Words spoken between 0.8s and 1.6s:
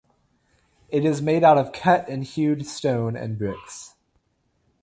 It is made